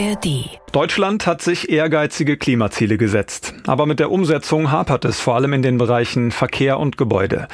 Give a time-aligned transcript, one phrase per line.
[0.00, 0.48] ARD.
[0.72, 3.54] Deutschland hat sich ehrgeizige Klimaziele gesetzt.
[3.66, 7.48] Aber mit der Umsetzung hapert es vor allem in den Bereichen Verkehr und Gebäude.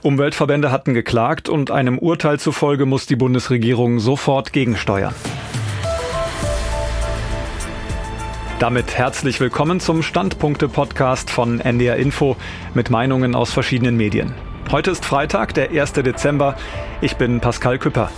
[0.00, 5.14] Umweltverbände hatten geklagt und einem Urteil zufolge muss die Bundesregierung sofort gegensteuern.
[8.58, 12.36] Damit herzlich willkommen zum Standpunkte-Podcast von NDR Info
[12.74, 14.34] mit Meinungen aus verschiedenen Medien.
[14.70, 15.92] Heute ist Freitag, der 1.
[15.94, 16.56] Dezember.
[17.02, 18.10] Ich bin Pascal Küpper.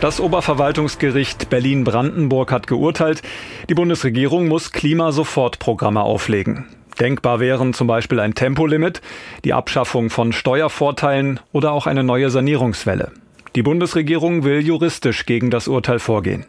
[0.00, 3.20] Das Oberverwaltungsgericht Berlin-Brandenburg hat geurteilt,
[3.68, 6.64] die Bundesregierung muss Klimasofortprogramme auflegen.
[6.98, 9.02] Denkbar wären zum Beispiel ein Tempolimit,
[9.44, 13.12] die Abschaffung von Steuervorteilen oder auch eine neue Sanierungswelle.
[13.54, 16.46] Die Bundesregierung will juristisch gegen das Urteil vorgehen.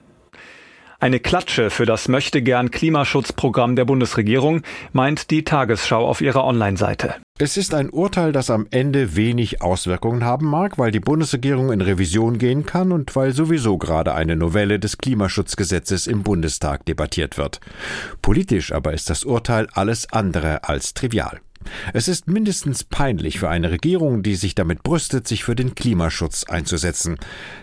[1.01, 4.61] Eine Klatsche für das Möchtegern Klimaschutzprogramm der Bundesregierung,
[4.93, 7.15] meint die Tagesschau auf ihrer Online-Seite.
[7.39, 11.81] Es ist ein Urteil, das am Ende wenig Auswirkungen haben mag, weil die Bundesregierung in
[11.81, 17.61] Revision gehen kann und weil sowieso gerade eine Novelle des Klimaschutzgesetzes im Bundestag debattiert wird.
[18.21, 21.41] Politisch aber ist das Urteil alles andere als trivial.
[21.93, 26.43] Es ist mindestens peinlich für eine Regierung, die sich damit brüstet, sich für den Klimaschutz
[26.45, 27.17] einzusetzen.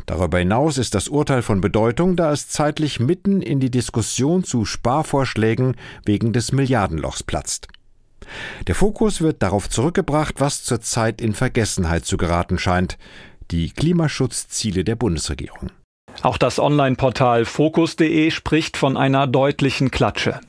[0.06, 4.64] Darüber hinaus ist das Urteil von Bedeutung, da es zeitlich mitten in die Diskussion zu
[4.64, 7.69] Sparvorschlägen wegen des Milliardenlochs platzt.
[8.66, 12.98] Der Fokus wird darauf zurückgebracht, was zurzeit in Vergessenheit zu geraten scheint,
[13.50, 15.70] die Klimaschutzziele der Bundesregierung.
[16.22, 20.41] Auch das Online-Portal Fokus.de spricht von einer deutlichen Klatsche.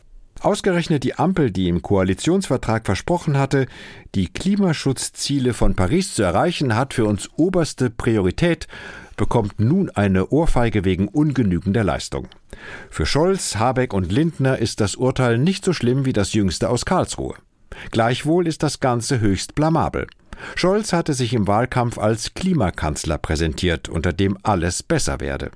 [0.41, 3.67] Ausgerechnet die Ampel, die im Koalitionsvertrag versprochen hatte,
[4.15, 8.67] die Klimaschutzziele von Paris zu erreichen, hat für uns oberste Priorität,
[9.17, 12.29] bekommt nun eine Ohrfeige wegen ungenügender Leistung.
[12.89, 16.85] Für Scholz, Habeck und Lindner ist das Urteil nicht so schlimm wie das jüngste aus
[16.85, 17.35] Karlsruhe.
[17.91, 20.07] Gleichwohl ist das Ganze höchst blamabel.
[20.55, 25.51] Scholz hatte sich im Wahlkampf als Klimakanzler präsentiert, unter dem alles besser werde.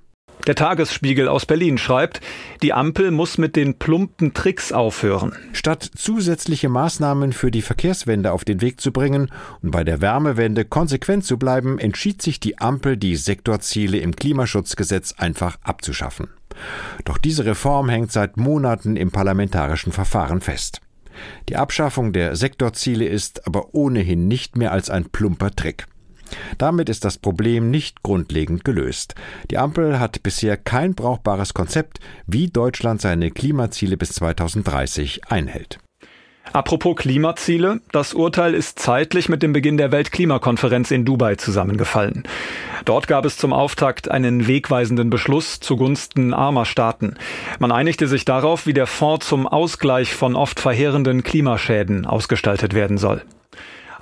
[0.46, 2.20] Der Tagesspiegel aus Berlin schreibt,
[2.62, 5.34] die Ampel muss mit den plumpen Tricks aufhören.
[5.54, 10.66] Statt zusätzliche Maßnahmen für die Verkehrswende auf den Weg zu bringen und bei der Wärmewende
[10.66, 16.28] konsequent zu bleiben, entschied sich die Ampel, die Sektorziele im Klimaschutzgesetz einfach abzuschaffen.
[17.06, 20.82] Doch diese Reform hängt seit Monaten im parlamentarischen Verfahren fest.
[21.48, 25.86] Die Abschaffung der Sektorziele ist aber ohnehin nicht mehr als ein plumper Trick.
[26.58, 29.16] Damit ist das Problem nicht grundlegend gelöst.
[29.52, 35.80] Die Ampel hat bisher kein brauchbares Konzept, wie Deutschland seine Klimaziele bis 2030 einhält.
[36.52, 42.24] Apropos Klimaziele, das Urteil ist zeitlich mit dem Beginn der Weltklimakonferenz in Dubai zusammengefallen.
[42.86, 47.16] Dort gab es zum Auftakt einen wegweisenden Beschluss zugunsten armer Staaten.
[47.60, 52.98] Man einigte sich darauf, wie der Fonds zum Ausgleich von oft verheerenden Klimaschäden ausgestaltet werden
[52.98, 53.24] soll.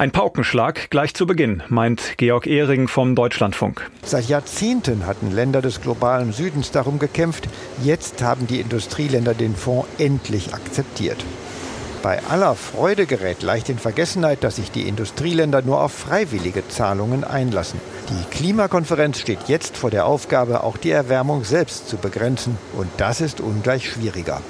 [0.01, 3.87] Ein Paukenschlag gleich zu Beginn, meint Georg Ehring vom Deutschlandfunk.
[4.01, 7.47] Seit Jahrzehnten hatten Länder des globalen Südens darum gekämpft.
[7.83, 11.23] Jetzt haben die Industrieländer den Fonds endlich akzeptiert.
[12.01, 17.23] Bei aller Freude gerät leicht in Vergessenheit, dass sich die Industrieländer nur auf freiwillige Zahlungen
[17.23, 17.79] einlassen.
[18.09, 22.57] Die Klimakonferenz steht jetzt vor der Aufgabe, auch die Erwärmung selbst zu begrenzen.
[22.75, 24.41] Und das ist ungleich schwieriger.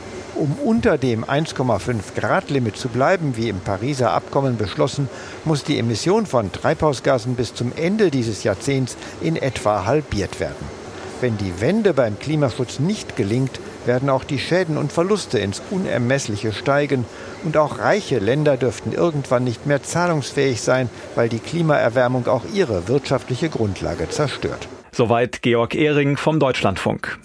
[0.42, 5.08] Um unter dem 1,5 Grad Limit zu bleiben, wie im Pariser Abkommen beschlossen,
[5.46, 10.66] muss die Emission von Treibhausgasen bis zum Ende dieses Jahrzehnts in etwa halbiert werden.
[11.22, 16.54] Wenn die Wende beim Klimaschutz nicht gelingt, werden auch die Schäden und Verluste ins Unermessliche
[16.54, 17.06] steigen
[17.44, 22.88] und auch reiche Länder dürften irgendwann nicht mehr zahlungsfähig sein, weil die Klimaerwärmung auch ihre
[22.88, 24.68] wirtschaftliche Grundlage zerstört.
[24.92, 27.18] Soweit Georg Ehring vom Deutschlandfunk.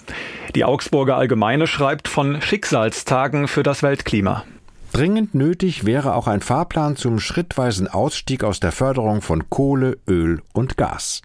[0.55, 4.45] Die Augsburger Allgemeine schreibt von Schicksalstagen für das Weltklima.
[4.93, 10.41] Dringend nötig wäre auch ein Fahrplan zum schrittweisen Ausstieg aus der Förderung von Kohle, Öl
[10.53, 11.23] und Gas.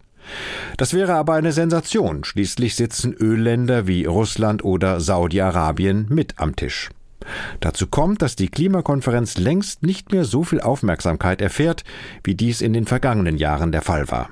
[0.78, 2.24] Das wäre aber eine Sensation.
[2.24, 6.90] Schließlich sitzen Ölländer wie Russland oder Saudi-Arabien mit am Tisch.
[7.60, 11.84] Dazu kommt, dass die Klimakonferenz längst nicht mehr so viel Aufmerksamkeit erfährt,
[12.24, 14.30] wie dies in den vergangenen Jahren der Fall war.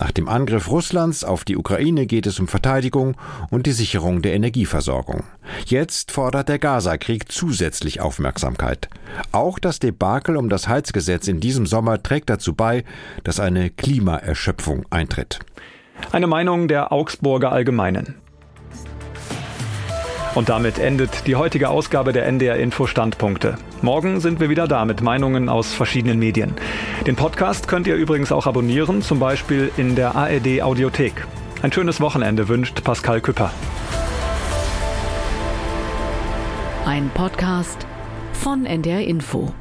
[0.00, 3.16] Nach dem Angriff Russlands auf die Ukraine geht es um Verteidigung
[3.50, 5.24] und die Sicherung der Energieversorgung.
[5.66, 8.88] Jetzt fordert der Gaza-Krieg zusätzlich Aufmerksamkeit.
[9.30, 12.84] Auch das Debakel um das Heizgesetz in diesem Sommer trägt dazu bei,
[13.24, 15.40] dass eine Klimaerschöpfung eintritt.
[16.12, 18.14] Eine Meinung der Augsburger Allgemeinen.
[20.34, 23.56] Und damit endet die heutige Ausgabe der NDR Info Standpunkte.
[23.82, 26.54] Morgen sind wir wieder da mit Meinungen aus verschiedenen Medien.
[27.04, 31.26] Den Podcast könnt ihr übrigens auch abonnieren, zum Beispiel in der ARD Audiothek.
[31.62, 33.50] Ein schönes Wochenende wünscht Pascal Küpper.
[36.86, 37.86] Ein Podcast
[38.32, 39.52] von NDR Info.